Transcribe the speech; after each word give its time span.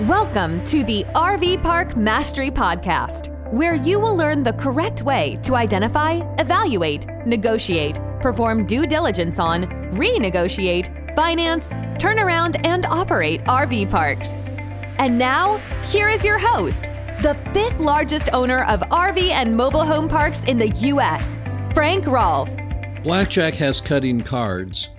Welcome 0.00 0.62
to 0.64 0.84
the 0.84 1.04
RV 1.14 1.62
Park 1.62 1.96
Mastery 1.96 2.50
Podcast, 2.50 3.32
where 3.50 3.76
you 3.76 3.98
will 3.98 4.14
learn 4.14 4.42
the 4.42 4.52
correct 4.52 5.00
way 5.00 5.38
to 5.42 5.54
identify, 5.56 6.20
evaluate, 6.38 7.06
negotiate, 7.24 7.98
perform 8.20 8.66
due 8.66 8.86
diligence 8.86 9.38
on, 9.38 9.64
renegotiate, 9.94 11.16
finance, 11.16 11.70
turn 11.98 12.18
around, 12.18 12.58
and 12.66 12.84
operate 12.84 13.42
RV 13.44 13.88
parks. 13.88 14.28
And 14.98 15.18
now, 15.18 15.56
here 15.86 16.10
is 16.10 16.22
your 16.22 16.38
host, 16.38 16.90
the 17.22 17.34
fifth 17.54 17.80
largest 17.80 18.28
owner 18.34 18.64
of 18.64 18.80
RV 18.80 19.30
and 19.30 19.56
mobile 19.56 19.86
home 19.86 20.10
parks 20.10 20.44
in 20.44 20.58
the 20.58 20.68
U.S., 20.68 21.38
Frank 21.72 22.04
Rolfe. 22.06 22.50
Blackjack 23.02 23.54
has 23.54 23.80
cutting 23.80 24.20
cards. 24.20 24.90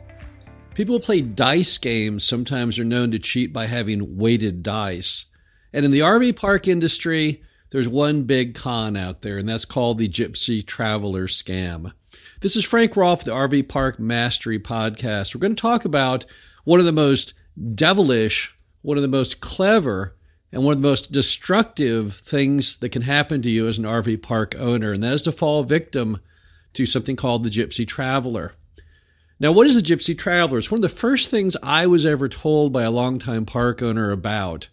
People 0.77 0.97
who 0.97 1.01
play 1.01 1.21
dice 1.21 1.75
games 1.79 2.23
sometimes 2.23 2.77
are 2.77 2.83
known 2.83 3.09
to 3.09 3.17
cheat 3.17 3.51
by 3.51 3.65
having 3.65 4.15
weighted 4.15 4.61
dice. 4.61 5.25
And 5.73 5.83
in 5.83 5.89
the 5.89 6.01
RV 6.01 6.35
park 6.35 6.67
industry, 6.67 7.41
there's 7.71 7.87
one 7.87 8.25
big 8.25 8.53
con 8.53 8.95
out 8.95 9.23
there, 9.23 9.39
and 9.39 9.49
that's 9.49 9.65
called 9.65 9.97
the 9.97 10.07
Gypsy 10.07 10.63
Traveler 10.63 11.25
scam. 11.25 11.93
This 12.41 12.55
is 12.55 12.63
Frank 12.63 12.95
Rolfe, 12.95 13.23
the 13.23 13.31
RV 13.31 13.67
Park 13.67 13.99
Mastery 13.99 14.59
Podcast. 14.59 15.33
We're 15.33 15.39
going 15.39 15.55
to 15.55 15.59
talk 15.59 15.83
about 15.83 16.27
one 16.63 16.79
of 16.79 16.85
the 16.85 16.91
most 16.91 17.33
devilish, 17.73 18.55
one 18.83 18.97
of 18.97 19.01
the 19.01 19.07
most 19.07 19.41
clever, 19.41 20.15
and 20.51 20.63
one 20.63 20.75
of 20.75 20.81
the 20.83 20.87
most 20.87 21.11
destructive 21.11 22.13
things 22.13 22.77
that 22.77 22.89
can 22.89 23.01
happen 23.01 23.41
to 23.41 23.49
you 23.49 23.67
as 23.67 23.79
an 23.79 23.85
RV 23.85 24.21
park 24.21 24.53
owner, 24.59 24.93
and 24.93 25.01
that 25.01 25.13
is 25.13 25.23
to 25.23 25.31
fall 25.31 25.63
victim 25.63 26.19
to 26.73 26.85
something 26.85 27.15
called 27.15 27.43
the 27.43 27.49
Gypsy 27.49 27.87
Traveler. 27.87 28.53
Now, 29.39 29.51
what 29.51 29.67
is 29.67 29.77
a 29.77 29.83
gypsy 29.83 30.17
traveler? 30.17 30.57
It's 30.57 30.71
one 30.71 30.79
of 30.79 30.81
the 30.83 30.89
first 30.89 31.29
things 31.29 31.55
I 31.61 31.85
was 31.85 32.07
ever 32.07 32.27
told 32.27 32.73
by 32.73 32.83
a 32.83 32.91
longtime 32.91 33.45
park 33.45 33.83
owner 33.83 34.09
about. 34.09 34.69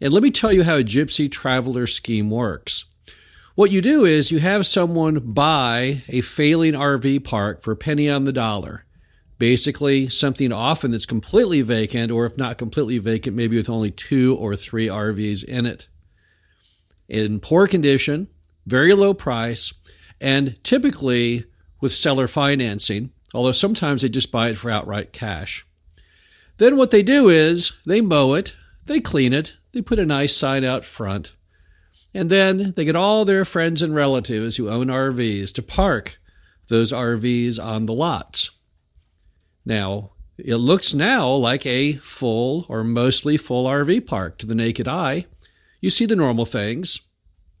And 0.00 0.12
let 0.12 0.22
me 0.22 0.30
tell 0.30 0.52
you 0.52 0.64
how 0.64 0.76
a 0.76 0.82
gypsy 0.82 1.30
traveler 1.30 1.86
scheme 1.86 2.30
works. 2.30 2.86
What 3.56 3.70
you 3.70 3.82
do 3.82 4.06
is 4.06 4.32
you 4.32 4.38
have 4.38 4.64
someone 4.64 5.18
buy 5.18 6.02
a 6.08 6.22
failing 6.22 6.72
RV 6.72 7.24
park 7.24 7.60
for 7.60 7.72
a 7.72 7.76
penny 7.76 8.08
on 8.08 8.24
the 8.24 8.32
dollar. 8.32 8.86
Basically, 9.38 10.08
something 10.08 10.50
often 10.50 10.92
that's 10.92 11.04
completely 11.04 11.60
vacant, 11.60 12.10
or 12.10 12.24
if 12.24 12.38
not 12.38 12.56
completely 12.56 12.96
vacant, 12.98 13.36
maybe 13.36 13.58
with 13.58 13.68
only 13.68 13.90
two 13.90 14.34
or 14.36 14.56
three 14.56 14.86
RVs 14.86 15.44
in 15.44 15.66
it. 15.66 15.88
In 17.06 17.38
poor 17.38 17.66
condition, 17.66 18.28
very 18.64 18.94
low 18.94 19.12
price, 19.12 19.74
and 20.22 20.62
typically 20.64 21.44
with 21.82 21.92
seller 21.92 22.28
financing 22.28 23.10
although 23.36 23.52
sometimes 23.52 24.00
they 24.00 24.08
just 24.08 24.32
buy 24.32 24.48
it 24.48 24.56
for 24.56 24.70
outright 24.70 25.12
cash. 25.12 25.66
Then 26.56 26.78
what 26.78 26.90
they 26.90 27.02
do 27.02 27.28
is 27.28 27.72
they 27.86 28.00
mow 28.00 28.32
it, 28.32 28.56
they 28.86 28.98
clean 28.98 29.34
it, 29.34 29.56
they 29.72 29.82
put 29.82 29.98
a 29.98 30.06
nice 30.06 30.34
sign 30.34 30.64
out 30.64 30.86
front, 30.86 31.36
and 32.14 32.30
then 32.30 32.72
they 32.76 32.86
get 32.86 32.96
all 32.96 33.26
their 33.26 33.44
friends 33.44 33.82
and 33.82 33.94
relatives 33.94 34.56
who 34.56 34.70
own 34.70 34.86
RVs 34.86 35.52
to 35.52 35.62
park 35.62 36.18
those 36.68 36.92
RVs 36.92 37.62
on 37.62 37.84
the 37.84 37.92
lots. 37.92 38.52
Now, 39.66 40.12
it 40.38 40.56
looks 40.56 40.94
now 40.94 41.28
like 41.30 41.66
a 41.66 41.92
full 41.94 42.64
or 42.70 42.82
mostly 42.82 43.36
full 43.36 43.66
RV 43.66 44.06
park 44.06 44.38
to 44.38 44.46
the 44.46 44.54
naked 44.54 44.88
eye. 44.88 45.26
You 45.82 45.90
see 45.90 46.06
the 46.06 46.16
normal 46.16 46.46
things 46.46 47.02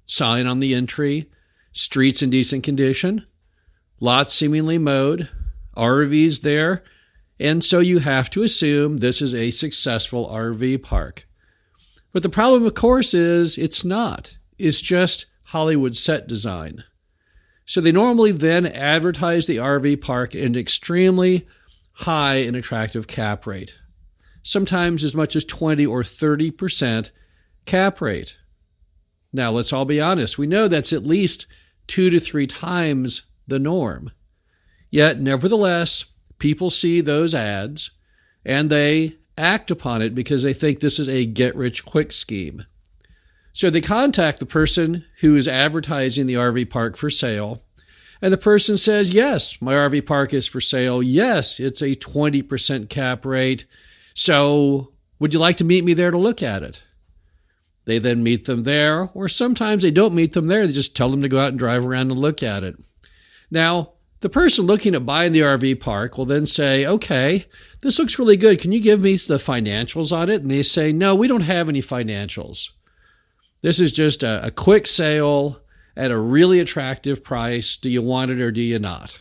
sign 0.06 0.46
on 0.46 0.60
the 0.60 0.74
entry, 0.74 1.30
streets 1.72 2.22
in 2.22 2.30
decent 2.30 2.64
condition, 2.64 3.26
lots 4.00 4.32
seemingly 4.32 4.78
mowed, 4.78 5.28
RVs 5.76 6.42
there. 6.42 6.82
And 7.38 7.62
so 7.62 7.80
you 7.80 7.98
have 7.98 8.30
to 8.30 8.42
assume 8.42 8.98
this 8.98 9.20
is 9.20 9.34
a 9.34 9.50
successful 9.50 10.28
RV 10.28 10.82
park. 10.82 11.26
But 12.12 12.22
the 12.22 12.30
problem, 12.30 12.64
of 12.64 12.74
course, 12.74 13.12
is 13.12 13.58
it's 13.58 13.84
not. 13.84 14.38
It's 14.58 14.80
just 14.80 15.26
Hollywood 15.44 15.94
set 15.94 16.26
design. 16.26 16.84
So 17.66 17.80
they 17.80 17.92
normally 17.92 18.32
then 18.32 18.64
advertise 18.64 19.46
the 19.46 19.58
RV 19.58 20.00
park 20.00 20.34
at 20.34 20.42
an 20.42 20.56
extremely 20.56 21.46
high 21.92 22.36
and 22.36 22.56
attractive 22.56 23.06
cap 23.06 23.46
rate, 23.46 23.78
sometimes 24.42 25.02
as 25.02 25.14
much 25.14 25.34
as 25.36 25.44
20 25.44 25.84
or 25.84 26.02
30% 26.02 27.10
cap 27.66 28.00
rate. 28.00 28.38
Now, 29.32 29.50
let's 29.50 29.72
all 29.72 29.84
be 29.84 30.00
honest. 30.00 30.38
We 30.38 30.46
know 30.46 30.68
that's 30.68 30.92
at 30.92 31.02
least 31.02 31.46
two 31.86 32.08
to 32.10 32.20
three 32.20 32.46
times 32.46 33.22
the 33.46 33.58
norm. 33.58 34.12
Yet, 34.96 35.20
nevertheless, 35.20 36.06
people 36.38 36.70
see 36.70 37.02
those 37.02 37.34
ads 37.34 37.90
and 38.46 38.70
they 38.70 39.18
act 39.36 39.70
upon 39.70 40.00
it 40.00 40.14
because 40.14 40.42
they 40.42 40.54
think 40.54 40.80
this 40.80 40.98
is 40.98 41.06
a 41.06 41.26
get 41.26 41.54
rich 41.54 41.84
quick 41.84 42.12
scheme. 42.12 42.64
So 43.52 43.68
they 43.68 43.82
contact 43.82 44.38
the 44.38 44.46
person 44.46 45.04
who 45.20 45.36
is 45.36 45.48
advertising 45.48 46.24
the 46.24 46.36
RV 46.36 46.70
park 46.70 46.96
for 46.96 47.10
sale. 47.10 47.62
And 48.22 48.32
the 48.32 48.38
person 48.38 48.78
says, 48.78 49.12
Yes, 49.12 49.60
my 49.60 49.74
RV 49.74 50.06
park 50.06 50.32
is 50.32 50.48
for 50.48 50.62
sale. 50.62 51.02
Yes, 51.02 51.60
it's 51.60 51.82
a 51.82 51.94
20% 51.94 52.88
cap 52.88 53.26
rate. 53.26 53.66
So 54.14 54.94
would 55.18 55.34
you 55.34 55.40
like 55.40 55.58
to 55.58 55.64
meet 55.64 55.84
me 55.84 55.92
there 55.92 56.10
to 56.10 56.16
look 56.16 56.42
at 56.42 56.62
it? 56.62 56.84
They 57.84 57.98
then 57.98 58.22
meet 58.22 58.46
them 58.46 58.62
there, 58.62 59.10
or 59.12 59.28
sometimes 59.28 59.82
they 59.82 59.90
don't 59.90 60.14
meet 60.14 60.32
them 60.32 60.46
there. 60.46 60.66
They 60.66 60.72
just 60.72 60.96
tell 60.96 61.10
them 61.10 61.20
to 61.20 61.28
go 61.28 61.38
out 61.38 61.50
and 61.50 61.58
drive 61.58 61.84
around 61.84 62.10
and 62.10 62.18
look 62.18 62.42
at 62.42 62.64
it. 62.64 62.76
Now, 63.50 63.92
the 64.20 64.28
person 64.28 64.64
looking 64.64 64.94
at 64.94 65.06
buying 65.06 65.32
the 65.32 65.40
RV 65.40 65.80
park 65.80 66.16
will 66.16 66.24
then 66.24 66.46
say, 66.46 66.86
okay, 66.86 67.46
this 67.82 67.98
looks 67.98 68.18
really 68.18 68.36
good. 68.36 68.60
Can 68.60 68.72
you 68.72 68.80
give 68.80 69.02
me 69.02 69.16
the 69.16 69.36
financials 69.36 70.16
on 70.16 70.30
it? 70.30 70.42
And 70.42 70.50
they 70.50 70.62
say, 70.62 70.92
no, 70.92 71.14
we 71.14 71.28
don't 71.28 71.42
have 71.42 71.68
any 71.68 71.82
financials. 71.82 72.70
This 73.60 73.80
is 73.80 73.92
just 73.92 74.22
a, 74.22 74.46
a 74.46 74.50
quick 74.50 74.86
sale 74.86 75.60
at 75.96 76.10
a 76.10 76.18
really 76.18 76.60
attractive 76.60 77.22
price. 77.22 77.76
Do 77.76 77.90
you 77.90 78.02
want 78.02 78.30
it 78.30 78.40
or 78.40 78.50
do 78.50 78.60
you 78.60 78.78
not? 78.78 79.20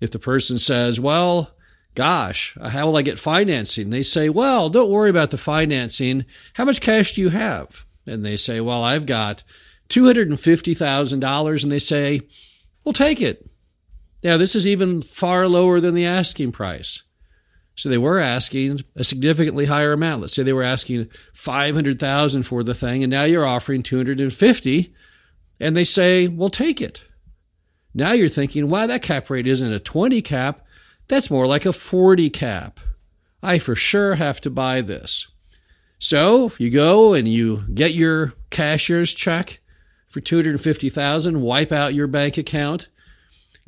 If 0.00 0.10
the 0.10 0.18
person 0.18 0.58
says, 0.58 1.00
well, 1.00 1.54
gosh, 1.94 2.56
uh, 2.60 2.68
how 2.68 2.86
will 2.86 2.96
I 2.96 3.02
get 3.02 3.18
financing? 3.18 3.90
They 3.90 4.02
say, 4.02 4.28
well, 4.28 4.68
don't 4.68 4.90
worry 4.90 5.10
about 5.10 5.30
the 5.30 5.38
financing. 5.38 6.26
How 6.54 6.64
much 6.66 6.80
cash 6.80 7.14
do 7.14 7.22
you 7.22 7.30
have? 7.30 7.86
And 8.06 8.24
they 8.24 8.36
say, 8.36 8.60
well, 8.60 8.82
I've 8.82 9.06
got 9.06 9.42
$250,000. 9.88 11.62
And 11.62 11.72
they 11.72 11.78
say, 11.78 12.20
We'll 12.86 12.92
take 12.92 13.20
it. 13.20 13.50
Now, 14.22 14.36
this 14.36 14.54
is 14.54 14.64
even 14.64 15.02
far 15.02 15.48
lower 15.48 15.80
than 15.80 15.94
the 15.94 16.06
asking 16.06 16.52
price. 16.52 17.02
So 17.74 17.88
they 17.88 17.98
were 17.98 18.20
asking 18.20 18.84
a 18.94 19.02
significantly 19.02 19.66
higher 19.66 19.92
amount. 19.92 20.20
Let's 20.22 20.34
say 20.34 20.44
they 20.44 20.52
were 20.52 20.62
asking 20.62 21.08
500,000 21.34 22.44
for 22.44 22.62
the 22.62 22.74
thing 22.74 23.02
and 23.02 23.10
now 23.10 23.24
you're 23.24 23.44
offering 23.44 23.82
250 23.82 24.94
and 25.58 25.76
they 25.76 25.84
say, 25.84 26.28
"We'll 26.28 26.48
take 26.48 26.80
it." 26.80 27.04
Now 27.92 28.12
you're 28.12 28.28
thinking, 28.28 28.68
"Why 28.68 28.86
that 28.86 29.02
cap 29.02 29.28
rate 29.28 29.46
isn't 29.46 29.72
a 29.72 29.78
20 29.78 30.22
cap, 30.22 30.64
that's 31.08 31.30
more 31.30 31.46
like 31.46 31.66
a 31.66 31.72
40 31.72 32.30
cap. 32.30 32.80
I 33.42 33.58
for 33.58 33.74
sure 33.74 34.14
have 34.14 34.40
to 34.42 34.50
buy 34.50 34.80
this." 34.80 35.26
So, 35.98 36.52
you 36.58 36.70
go 36.70 37.14
and 37.14 37.26
you 37.26 37.64
get 37.74 37.94
your 37.94 38.34
cashier's 38.50 39.12
check 39.12 39.60
for 40.06 40.20
250,000, 40.20 41.40
wipe 41.40 41.72
out 41.72 41.94
your 41.94 42.06
bank 42.06 42.38
account, 42.38 42.88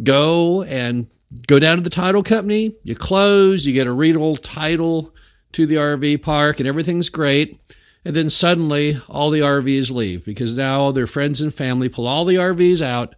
go 0.02 0.62
and 0.62 1.08
go 1.46 1.58
down 1.58 1.76
to 1.76 1.82
the 1.82 1.90
title 1.90 2.22
company, 2.22 2.74
you 2.84 2.94
close, 2.94 3.66
you 3.66 3.72
get 3.72 3.86
a 3.86 3.92
real 3.92 4.36
title 4.36 5.14
to 5.52 5.66
the 5.66 5.76
RV 5.76 6.22
park 6.22 6.60
and 6.60 6.68
everything's 6.68 7.10
great. 7.10 7.60
And 8.04 8.14
then 8.14 8.30
suddenly 8.30 8.98
all 9.08 9.30
the 9.30 9.40
RVs 9.40 9.92
leave 9.92 10.24
because 10.24 10.56
now 10.56 10.90
their 10.92 11.06
friends 11.06 11.42
and 11.42 11.52
family 11.52 11.88
pull 11.88 12.06
all 12.06 12.24
the 12.24 12.36
RVs 12.36 12.80
out 12.80 13.14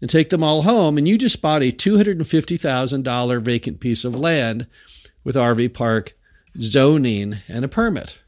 and 0.00 0.10
take 0.10 0.30
them 0.30 0.42
all 0.42 0.62
home. 0.62 0.98
And 0.98 1.06
you 1.06 1.16
just 1.16 1.40
bought 1.40 1.62
a 1.62 1.70
$250,000 1.70 3.42
vacant 3.42 3.80
piece 3.80 4.04
of 4.04 4.18
land 4.18 4.66
with 5.22 5.36
RV 5.36 5.74
park 5.74 6.14
zoning 6.58 7.36
and 7.48 7.64
a 7.64 7.68
permit. 7.68 8.20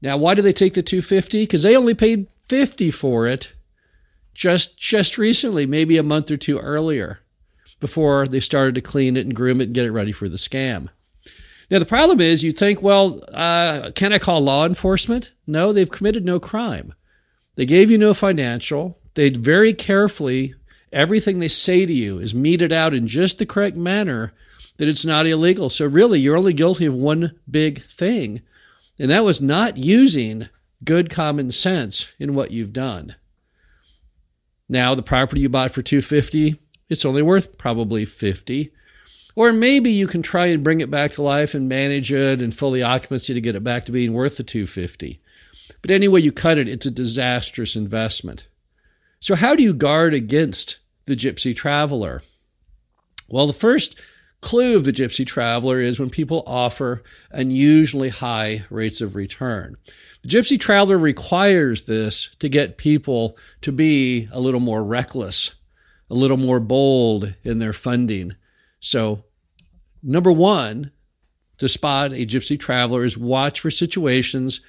Now, 0.00 0.16
why 0.16 0.34
do 0.34 0.42
they 0.42 0.52
take 0.52 0.74
the 0.74 0.82
250? 0.82 1.42
Because 1.42 1.62
they 1.62 1.76
only 1.76 1.94
paid 1.94 2.28
50 2.48 2.90
for 2.90 3.26
it 3.26 3.54
just 4.34 4.78
just 4.78 5.18
recently, 5.18 5.66
maybe 5.66 5.98
a 5.98 6.02
month 6.02 6.30
or 6.30 6.36
two 6.36 6.58
earlier, 6.58 7.20
before 7.80 8.26
they 8.26 8.40
started 8.40 8.74
to 8.76 8.80
clean 8.80 9.16
it 9.16 9.26
and 9.26 9.34
groom 9.34 9.60
it 9.60 9.64
and 9.64 9.74
get 9.74 9.84
it 9.84 9.90
ready 9.90 10.12
for 10.12 10.28
the 10.28 10.36
scam. 10.36 10.88
Now 11.70 11.80
the 11.80 11.86
problem 11.86 12.20
is, 12.20 12.44
you 12.44 12.52
think, 12.52 12.82
well, 12.82 13.20
uh, 13.32 13.90
can 13.94 14.12
I 14.12 14.18
call 14.18 14.40
law 14.40 14.64
enforcement? 14.64 15.32
No, 15.46 15.72
they've 15.72 15.90
committed 15.90 16.24
no 16.24 16.40
crime. 16.40 16.94
They 17.56 17.66
gave 17.66 17.90
you 17.90 17.98
no 17.98 18.14
financial. 18.14 18.98
They 19.14 19.30
very 19.30 19.72
carefully 19.72 20.54
everything 20.92 21.40
they 21.40 21.48
say 21.48 21.84
to 21.84 21.92
you 21.92 22.18
is 22.18 22.34
meted 22.34 22.72
out 22.72 22.94
in 22.94 23.06
just 23.06 23.38
the 23.38 23.46
correct 23.46 23.76
manner 23.76 24.32
that 24.76 24.88
it's 24.88 25.04
not 25.04 25.26
illegal. 25.26 25.68
So 25.68 25.86
really, 25.86 26.20
you're 26.20 26.36
only 26.36 26.52
guilty 26.52 26.86
of 26.86 26.94
one 26.94 27.38
big 27.50 27.80
thing, 27.80 28.42
and 28.98 29.10
that 29.10 29.24
was 29.24 29.40
not 29.40 29.76
using 29.76 30.48
good 30.84 31.10
common 31.10 31.50
sense 31.50 32.12
in 32.18 32.34
what 32.34 32.50
you've 32.50 32.72
done. 32.72 33.16
Now, 34.68 34.94
the 34.94 35.02
property 35.02 35.40
you 35.40 35.48
bought 35.48 35.70
for 35.70 35.82
250, 35.82 36.60
it's 36.88 37.04
only 37.04 37.22
worth 37.22 37.58
probably 37.58 38.04
50. 38.04 38.72
Or 39.34 39.52
maybe 39.52 39.90
you 39.90 40.06
can 40.06 40.22
try 40.22 40.46
and 40.46 40.64
bring 40.64 40.80
it 40.80 40.90
back 40.90 41.12
to 41.12 41.22
life 41.22 41.54
and 41.54 41.68
manage 41.68 42.12
it 42.12 42.42
and 42.42 42.54
fully 42.54 42.82
occupancy 42.82 43.34
to 43.34 43.40
get 43.40 43.54
it 43.54 43.64
back 43.64 43.86
to 43.86 43.92
being 43.92 44.12
worth 44.12 44.36
the 44.36 44.42
250. 44.42 45.20
But 45.80 45.90
anyway 45.90 46.20
you 46.20 46.32
cut 46.32 46.58
it, 46.58 46.68
it's 46.68 46.86
a 46.86 46.90
disastrous 46.90 47.76
investment. 47.76 48.48
So 49.20 49.34
how 49.34 49.54
do 49.54 49.62
you 49.62 49.74
guard 49.74 50.12
against 50.12 50.78
the 51.04 51.14
gypsy 51.14 51.54
traveler? 51.54 52.22
Well, 53.28 53.46
the 53.46 53.52
first 53.52 54.00
clue 54.40 54.76
of 54.76 54.84
the 54.84 54.92
gypsy 54.92 55.26
traveler 55.26 55.80
is 55.80 55.98
when 55.98 56.10
people 56.10 56.42
offer 56.46 57.02
unusually 57.30 58.08
high 58.08 58.64
rates 58.70 59.00
of 59.00 59.14
return. 59.14 59.76
Gypsy 60.28 60.60
traveler 60.60 60.98
requires 60.98 61.86
this 61.86 62.34
to 62.38 62.50
get 62.50 62.76
people 62.76 63.38
to 63.62 63.72
be 63.72 64.28
a 64.30 64.38
little 64.38 64.60
more 64.60 64.84
reckless, 64.84 65.54
a 66.10 66.14
little 66.14 66.36
more 66.36 66.60
bold 66.60 67.34
in 67.44 67.60
their 67.60 67.72
funding. 67.72 68.36
So, 68.78 69.24
number 70.02 70.30
one, 70.30 70.92
to 71.56 71.66
spot 71.66 72.12
a 72.12 72.26
gypsy 72.26 72.60
traveler 72.60 73.04
is 73.04 73.16
watch 73.16 73.60
for 73.60 73.70
situations 73.70 74.60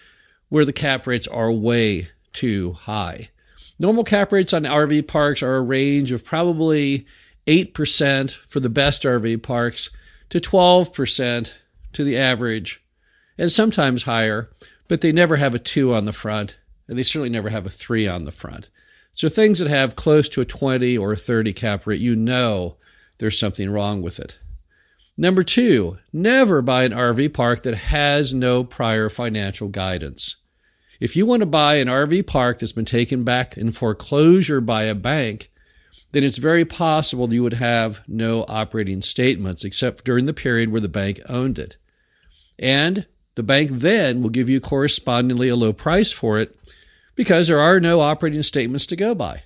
where 0.47 0.63
the 0.63 0.71
cap 0.71 1.05
rates 1.05 1.27
are 1.27 1.51
way 1.51 2.07
too 2.31 2.71
high. 2.71 3.29
Normal 3.77 4.05
cap 4.05 4.31
rates 4.31 4.53
on 4.53 4.63
RV 4.63 5.09
parks 5.09 5.43
are 5.43 5.57
a 5.57 5.61
range 5.61 6.13
of 6.13 6.23
probably 6.23 7.05
8% 7.47 8.31
for 8.31 8.61
the 8.61 8.69
best 8.69 9.03
RV 9.03 9.43
parks 9.43 9.89
to 10.29 10.39
12% 10.39 11.57
to 11.91 12.03
the 12.05 12.17
average, 12.17 12.81
and 13.37 13.51
sometimes 13.51 14.03
higher, 14.03 14.49
but 14.89 14.99
they 14.99 15.13
never 15.13 15.37
have 15.37 15.55
a 15.55 15.59
2 15.59 15.93
on 15.93 16.03
the 16.03 16.11
front, 16.11 16.59
and 16.89 16.97
they 16.97 17.03
certainly 17.03 17.29
never 17.29 17.47
have 17.47 17.65
a 17.65 17.69
3 17.69 18.05
on 18.07 18.25
the 18.25 18.31
front. 18.33 18.69
So 19.13 19.29
things 19.29 19.59
that 19.59 19.69
have 19.69 19.95
close 19.95 20.27
to 20.29 20.41
a 20.41 20.45
20 20.45 20.97
or 20.97 21.13
a 21.13 21.17
30 21.17 21.53
cap 21.53 21.87
rate, 21.87 22.01
you 22.01 22.15
know 22.15 22.75
there's 23.19 23.39
something 23.39 23.69
wrong 23.69 24.01
with 24.01 24.19
it. 24.19 24.39
Number 25.17 25.43
two, 25.43 25.97
never 26.13 26.61
buy 26.61 26.83
an 26.85 26.93
RV 26.93 27.33
park 27.33 27.63
that 27.63 27.75
has 27.75 28.33
no 28.33 28.63
prior 28.63 29.09
financial 29.09 29.67
guidance. 29.67 30.37
If 31.01 31.15
you 31.15 31.25
want 31.25 31.41
to 31.41 31.45
buy 31.45 31.75
an 31.75 31.89
RV 31.89 32.27
park 32.27 32.59
that's 32.59 32.71
been 32.71 32.85
taken 32.85 33.23
back 33.23 33.57
in 33.57 33.71
foreclosure 33.71 34.61
by 34.61 34.83
a 34.83 34.95
bank, 34.95 35.51
then 36.13 36.23
it's 36.23 36.37
very 36.37 36.63
possible 36.63 37.33
you 37.33 37.43
would 37.43 37.53
have 37.53 38.01
no 38.07 38.45
operating 38.47 39.01
statements 39.01 39.65
except 39.65 40.05
during 40.05 40.25
the 40.25 40.33
period 40.33 40.71
where 40.71 40.81
the 40.81 40.87
bank 40.87 41.19
owned 41.27 41.59
it. 41.59 41.77
And 42.57 43.05
the 43.39 43.43
bank 43.43 43.71
then 43.71 44.21
will 44.21 44.29
give 44.29 44.49
you 44.49 44.59
correspondingly 44.59 45.47
a 45.47 45.55
low 45.55 45.71
price 45.71 46.11
for 46.11 46.39
it 46.39 46.59
because 47.15 47.47
there 47.47 47.61
are 47.61 47.79
no 47.79 48.01
operating 48.01 48.43
statements 48.43 48.85
to 48.85 48.97
go 48.97 49.15
by. 49.15 49.43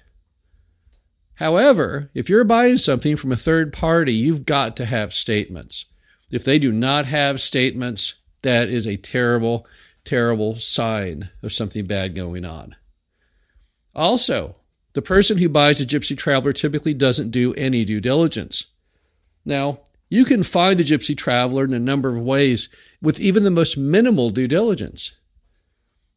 However, 1.35 2.09
if 2.15 2.27
you're 2.27 2.43
buying 2.43 2.79
something 2.79 3.15
from 3.15 3.31
a 3.31 3.37
third 3.37 3.71
party, 3.71 4.11
you've 4.11 4.45
got 4.45 4.75
to 4.77 4.85
have 4.85 5.13
statements. 5.13 5.85
If 6.31 6.43
they 6.43 6.57
do 6.57 6.71
not 6.71 7.05
have 7.05 7.39
statements, 7.39 8.15
that 8.41 8.67
is 8.67 8.87
a 8.87 8.97
terrible, 8.97 9.67
terrible 10.03 10.55
sign 10.55 11.29
of 11.43 11.53
something 11.53 11.85
bad 11.85 12.15
going 12.15 12.45
on. 12.45 12.75
Also, 13.93 14.55
the 14.93 15.03
person 15.03 15.37
who 15.37 15.49
buys 15.49 15.79
a 15.79 15.85
gypsy 15.85 16.17
traveler 16.17 16.51
typically 16.51 16.95
doesn't 16.95 17.29
do 17.29 17.53
any 17.53 17.85
due 17.85 18.01
diligence. 18.01 18.71
Now, 19.45 19.81
you 20.13 20.25
can 20.25 20.43
find 20.43 20.77
the 20.77 20.83
gypsy 20.83 21.17
traveler 21.17 21.63
in 21.63 21.73
a 21.73 21.79
number 21.79 22.15
of 22.15 22.21
ways 22.21 22.69
with 23.01 23.19
even 23.19 23.43
the 23.43 23.49
most 23.49 23.79
minimal 23.79 24.29
due 24.29 24.47
diligence. 24.47 25.17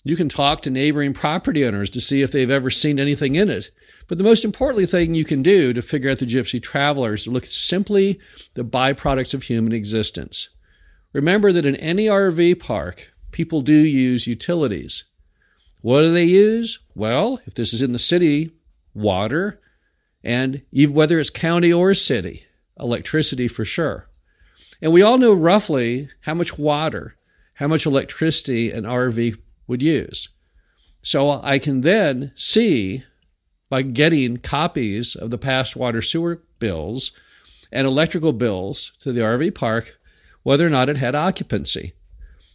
You 0.05 0.17
can 0.17 0.29
talk 0.29 0.61
to 0.63 0.71
neighboring 0.71 1.15
property 1.15 1.65
owners 1.65 1.89
to 1.91 2.03
see 2.03 2.21
if 2.21 2.31
they've 2.31 2.51
ever 2.51 2.69
seen 2.69 3.01
anything 3.01 3.37
in 3.37 3.49
it. 3.49 3.71
But 4.07 4.19
the 4.19 4.25
most 4.25 4.45
important 4.45 4.91
thing 4.91 5.15
you 5.15 5.25
can 5.25 5.41
do 5.41 5.73
to 5.73 5.81
figure 5.81 6.11
out 6.11 6.19
the 6.19 6.27
gypsy 6.27 6.63
traveler 6.63 7.15
is 7.15 7.25
to 7.25 7.31
look 7.31 7.45
at 7.45 7.51
simply 7.51 8.21
the 8.53 8.65
byproducts 8.65 9.33
of 9.33 9.45
human 9.45 9.73
existence. 9.73 10.51
Remember 11.15 11.51
that 11.51 11.65
in 11.65 11.77
any 11.77 12.05
RV 12.05 12.61
park, 12.61 13.15
people 13.31 13.63
do 13.63 13.73
use 13.73 14.27
utilities. 14.27 15.05
What 15.81 16.03
do 16.03 16.13
they 16.13 16.25
use? 16.25 16.81
Well, 16.95 17.41
if 17.47 17.55
this 17.55 17.73
is 17.73 17.81
in 17.81 17.93
the 17.93 17.99
city, 17.99 18.51
water, 18.93 19.59
and 20.23 20.61
whether 20.71 21.19
it's 21.19 21.31
county 21.31 21.73
or 21.73 21.95
city, 21.95 22.45
electricity 22.79 23.49
for 23.49 23.65
sure. 23.65 24.09
And 24.83 24.93
we 24.93 25.03
all 25.03 25.19
know 25.19 25.33
roughly 25.33 26.09
how 26.23 26.35
much 26.35 26.59
water, 26.59 27.17
how 27.55 27.69
much 27.69 27.87
electricity 27.87 28.71
an 28.71 28.85
RV 28.85 29.39
would 29.67 29.83
use. 29.83 30.29
So 31.03 31.31
I 31.31 31.59
can 31.59 31.81
then 31.81 32.33
see 32.35 33.05
by 33.71 33.83
getting 33.83 34.37
copies 34.37 35.15
of 35.15 35.31
the 35.31 35.39
past 35.39 35.77
water 35.77 36.03
sewer 36.03 36.43
bills 36.59 37.13
and 37.73 37.87
electrical 37.87 38.33
bills 38.33 38.93
to 39.01 39.13
the 39.13 39.21
RV 39.21 39.55
park 39.55 39.99
whether 40.43 40.65
or 40.65 40.71
not 40.71 40.89
it 40.89 40.97
had 40.97 41.17
occupancy. 41.17 41.93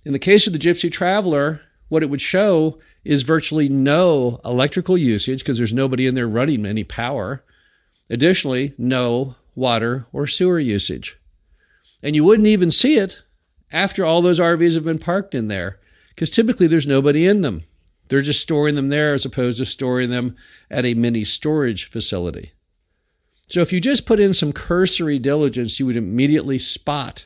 In 0.05 0.13
the 0.13 0.19
case 0.19 0.47
of 0.47 0.53
the 0.53 0.59
Gypsy 0.59 0.89
Traveler, 0.89 1.61
what 1.89 2.03
it 2.03 2.09
would 2.09 2.21
show 2.21 2.79
is 3.03 3.23
virtually 3.23 3.67
no 3.67 4.39
electrical 4.45 4.97
usage 4.97 5.39
because 5.39 5.57
there's 5.57 5.73
nobody 5.73 6.07
in 6.07 6.15
there 6.15 6.27
running 6.27 6.65
any 6.65 6.85
power. 6.85 7.43
Additionally, 8.09 8.73
no 8.77 9.35
water 9.55 10.07
or 10.11 10.27
sewer 10.27 10.59
usage. 10.59 11.19
And 12.03 12.15
you 12.15 12.23
wouldn't 12.23 12.47
even 12.47 12.71
see 12.71 12.97
it 12.97 13.21
after 13.71 14.03
all 14.03 14.21
those 14.21 14.39
RVs 14.39 14.75
have 14.75 14.83
been 14.83 14.99
parked 14.99 15.35
in 15.35 15.47
there 15.47 15.79
because 16.09 16.29
typically 16.29 16.67
there's 16.67 16.87
nobody 16.87 17.27
in 17.27 17.41
them. 17.41 17.63
They're 18.07 18.21
just 18.21 18.41
storing 18.41 18.75
them 18.75 18.89
there 18.89 19.13
as 19.13 19.23
opposed 19.23 19.57
to 19.59 19.65
storing 19.65 20.09
them 20.09 20.35
at 20.69 20.85
a 20.85 20.93
mini 20.93 21.23
storage 21.23 21.89
facility. 21.89 22.51
So 23.47 23.61
if 23.61 23.71
you 23.71 23.79
just 23.81 24.05
put 24.05 24.19
in 24.19 24.33
some 24.33 24.53
cursory 24.53 25.19
diligence, 25.19 25.79
you 25.79 25.85
would 25.85 25.97
immediately 25.97 26.57
spot 26.57 27.25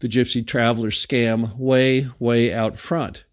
the 0.00 0.08
Gypsy 0.08 0.46
Traveler 0.46 0.90
scam 0.90 1.56
way, 1.56 2.08
way 2.18 2.52
out 2.52 2.76
front. 2.76 3.24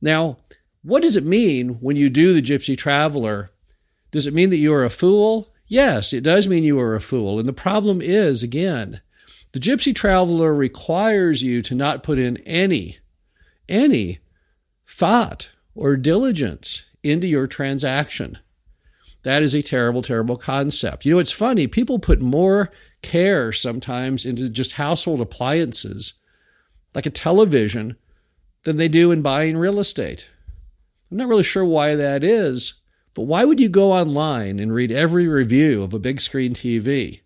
Now, 0.00 0.38
what 0.82 1.02
does 1.02 1.16
it 1.16 1.24
mean 1.24 1.74
when 1.80 1.96
you 1.96 2.10
do 2.10 2.32
the 2.32 2.42
Gypsy 2.42 2.76
Traveler? 2.76 3.50
Does 4.10 4.26
it 4.26 4.34
mean 4.34 4.50
that 4.50 4.56
you 4.56 4.74
are 4.74 4.84
a 4.84 4.90
fool? 4.90 5.51
Yes, 5.72 6.12
it 6.12 6.20
does 6.20 6.46
mean 6.46 6.64
you 6.64 6.78
are 6.80 6.94
a 6.94 7.00
fool. 7.00 7.38
And 7.38 7.48
the 7.48 7.54
problem 7.54 8.02
is, 8.02 8.42
again, 8.42 9.00
the 9.52 9.58
Gypsy 9.58 9.94
Traveler 9.94 10.54
requires 10.54 11.42
you 11.42 11.62
to 11.62 11.74
not 11.74 12.02
put 12.02 12.18
in 12.18 12.36
any, 12.44 12.98
any 13.70 14.18
thought 14.84 15.50
or 15.74 15.96
diligence 15.96 16.84
into 17.02 17.26
your 17.26 17.46
transaction. 17.46 18.36
That 19.22 19.42
is 19.42 19.54
a 19.54 19.62
terrible, 19.62 20.02
terrible 20.02 20.36
concept. 20.36 21.06
You 21.06 21.14
know, 21.14 21.18
it's 21.18 21.32
funny. 21.32 21.66
People 21.66 21.98
put 21.98 22.20
more 22.20 22.70
care 23.00 23.50
sometimes 23.50 24.26
into 24.26 24.50
just 24.50 24.72
household 24.72 25.22
appliances, 25.22 26.12
like 26.94 27.06
a 27.06 27.10
television, 27.10 27.96
than 28.64 28.76
they 28.76 28.88
do 28.88 29.10
in 29.10 29.22
buying 29.22 29.56
real 29.56 29.80
estate. 29.80 30.28
I'm 31.10 31.16
not 31.16 31.28
really 31.28 31.42
sure 31.42 31.64
why 31.64 31.94
that 31.94 32.22
is, 32.22 32.74
but 33.14 33.22
why 33.22 33.44
would 33.44 33.60
you 33.60 33.68
go 33.68 33.92
online 33.92 34.58
and 34.58 34.72
read 34.72 34.90
every 34.90 35.26
review 35.28 35.82
of 35.82 35.92
a 35.92 35.98
big 35.98 36.20
screen 36.20 36.54
TV 36.54 37.20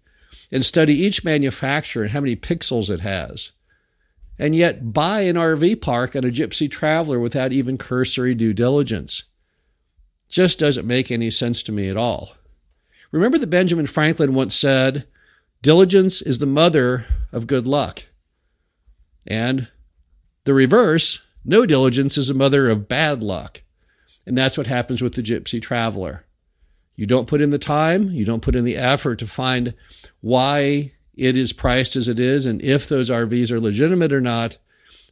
and 0.50 0.64
study 0.64 0.94
each 0.94 1.24
manufacturer 1.24 2.04
and 2.04 2.12
how 2.12 2.20
many 2.20 2.36
pixels 2.36 2.90
it 2.90 3.00
has? 3.00 3.52
And 4.38 4.54
yet 4.54 4.92
buy 4.92 5.22
an 5.22 5.36
RV 5.36 5.80
park 5.80 6.14
on 6.14 6.24
a 6.24 6.28
gypsy 6.28 6.70
traveler 6.70 7.18
without 7.18 7.52
even 7.52 7.78
cursory 7.78 8.34
due 8.34 8.52
diligence. 8.52 9.24
Just 10.28 10.58
doesn't 10.58 10.86
make 10.86 11.10
any 11.10 11.30
sense 11.30 11.62
to 11.62 11.72
me 11.72 11.88
at 11.88 11.96
all. 11.96 12.32
Remember 13.12 13.38
that 13.38 13.46
Benjamin 13.46 13.86
Franklin 13.86 14.34
once 14.34 14.54
said, 14.54 15.06
Diligence 15.62 16.20
is 16.20 16.38
the 16.38 16.46
mother 16.46 17.06
of 17.32 17.46
good 17.46 17.66
luck. 17.66 18.02
And 19.26 19.68
the 20.44 20.54
reverse, 20.54 21.22
no 21.44 21.64
diligence 21.64 22.18
is 22.18 22.28
the 22.28 22.34
mother 22.34 22.68
of 22.68 22.88
bad 22.88 23.22
luck. 23.22 23.62
And 24.26 24.36
that's 24.36 24.58
what 24.58 24.66
happens 24.66 25.00
with 25.00 25.14
the 25.14 25.22
gypsy 25.22 25.62
traveler. 25.62 26.24
You 26.96 27.06
don't 27.06 27.28
put 27.28 27.40
in 27.40 27.50
the 27.50 27.58
time, 27.58 28.08
you 28.08 28.24
don't 28.24 28.42
put 28.42 28.56
in 28.56 28.64
the 28.64 28.76
effort 28.76 29.18
to 29.20 29.26
find 29.26 29.74
why 30.20 30.92
it 31.14 31.36
is 31.36 31.52
priced 31.52 31.94
as 31.96 32.08
it 32.08 32.18
is 32.18 32.46
and 32.46 32.62
if 32.62 32.88
those 32.88 33.10
RVs 33.10 33.50
are 33.50 33.60
legitimate 33.60 34.12
or 34.12 34.20
not. 34.20 34.58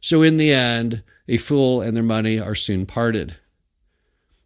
So, 0.01 0.21
in 0.21 0.37
the 0.37 0.51
end, 0.51 1.03
a 1.27 1.37
fool 1.37 1.81
and 1.81 1.95
their 1.95 2.03
money 2.03 2.39
are 2.39 2.55
soon 2.55 2.85
parted. 2.85 3.37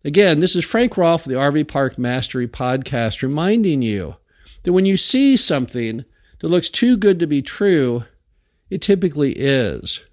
Again, 0.06 0.40
this 0.40 0.56
is 0.56 0.64
Frank 0.64 0.96
Rolfe, 0.98 1.26
the 1.26 1.34
RV 1.34 1.68
Park 1.68 1.98
Mastery 1.98 2.48
Podcast, 2.48 3.22
reminding 3.22 3.82
you 3.82 4.16
that 4.64 4.72
when 4.72 4.86
you 4.86 4.96
see 4.96 5.36
something 5.36 6.06
that 6.40 6.48
looks 6.48 6.70
too 6.70 6.96
good 6.96 7.20
to 7.20 7.28
be 7.28 7.42
true, 7.42 8.04
it 8.70 8.82
typically 8.82 9.34
is. 9.34 10.06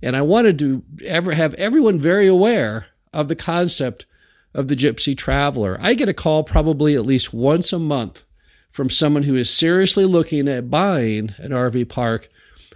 And 0.00 0.16
I 0.16 0.22
wanted 0.22 0.58
to 0.60 0.84
ever 1.04 1.32
have 1.32 1.54
everyone 1.54 1.98
very 1.98 2.28
aware 2.28 2.86
of 3.12 3.28
the 3.28 3.36
concept 3.36 4.06
of 4.54 4.68
the 4.68 4.76
gypsy 4.76 5.16
traveler. 5.16 5.78
I 5.80 5.94
get 5.94 6.08
a 6.08 6.14
call 6.14 6.44
probably 6.44 6.94
at 6.94 7.06
least 7.06 7.32
once 7.32 7.72
a 7.72 7.78
month 7.78 8.24
from 8.68 8.90
someone 8.90 9.24
who 9.24 9.34
is 9.34 9.50
seriously 9.50 10.04
looking 10.04 10.48
at 10.48 10.70
buying 10.70 11.34
an 11.38 11.50
RV 11.50 11.88
park 11.88 12.28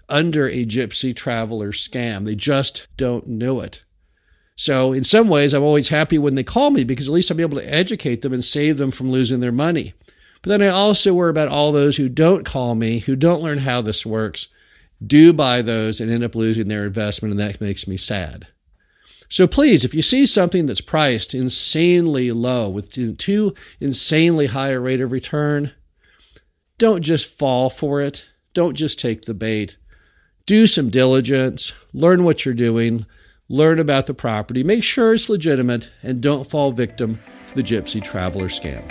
under 0.08 0.48
a 0.48 0.64
gypsy 0.64 1.14
traveler 1.14 1.72
scam. 1.72 2.24
They 2.24 2.34
just 2.34 2.86
don't 2.96 3.26
know 3.26 3.60
it. 3.60 3.82
So, 4.54 4.92
in 4.92 5.02
some 5.02 5.28
ways, 5.28 5.54
I'm 5.54 5.62
always 5.62 5.88
happy 5.88 6.18
when 6.18 6.34
they 6.34 6.44
call 6.44 6.70
me 6.70 6.84
because 6.84 7.08
at 7.08 7.14
least 7.14 7.30
I'm 7.30 7.40
able 7.40 7.58
to 7.58 7.72
educate 7.72 8.22
them 8.22 8.32
and 8.32 8.44
save 8.44 8.76
them 8.76 8.90
from 8.90 9.10
losing 9.10 9.40
their 9.40 9.52
money. 9.52 9.94
But 10.42 10.50
then 10.50 10.62
I 10.62 10.68
also 10.68 11.14
worry 11.14 11.30
about 11.30 11.48
all 11.48 11.72
those 11.72 11.96
who 11.96 12.08
don't 12.08 12.44
call 12.44 12.74
me, 12.74 12.98
who 12.98 13.16
don't 13.16 13.42
learn 13.42 13.58
how 13.58 13.80
this 13.80 14.04
works, 14.04 14.48
do 15.04 15.32
buy 15.32 15.62
those 15.62 16.00
and 16.00 16.10
end 16.10 16.22
up 16.22 16.34
losing 16.34 16.68
their 16.68 16.84
investment, 16.84 17.32
and 17.32 17.40
that 17.40 17.60
makes 17.60 17.88
me 17.88 17.96
sad. 17.96 18.48
So 19.32 19.46
please, 19.46 19.82
if 19.82 19.94
you 19.94 20.02
see 20.02 20.26
something 20.26 20.66
that's 20.66 20.82
priced 20.82 21.32
insanely 21.32 22.32
low 22.32 22.68
with 22.68 22.90
too 23.16 23.54
insanely 23.80 24.48
high 24.48 24.72
a 24.72 24.78
rate 24.78 25.00
of 25.00 25.10
return, 25.10 25.70
don't 26.76 27.00
just 27.00 27.38
fall 27.38 27.70
for 27.70 28.02
it. 28.02 28.28
Don't 28.52 28.74
just 28.74 29.00
take 29.00 29.22
the 29.22 29.32
bait. 29.32 29.78
Do 30.44 30.66
some 30.66 30.90
diligence, 30.90 31.72
learn 31.94 32.24
what 32.24 32.44
you're 32.44 32.52
doing, 32.52 33.06
learn 33.48 33.78
about 33.78 34.04
the 34.04 34.12
property, 34.12 34.62
make 34.62 34.84
sure 34.84 35.14
it's 35.14 35.30
legitimate, 35.30 35.90
and 36.02 36.20
don't 36.20 36.46
fall 36.46 36.70
victim 36.70 37.18
to 37.48 37.54
the 37.54 37.62
gypsy 37.62 38.04
traveler 38.04 38.48
scam. 38.48 38.86